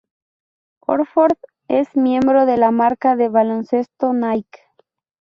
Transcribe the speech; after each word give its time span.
Horford 0.79 1.37
es 1.67 1.95
miembro 1.95 2.47
de 2.47 2.57
la 2.57 2.71
marca 2.71 3.15
de 3.15 3.29
baloncesto 3.29 4.13
Nike. 4.13 4.61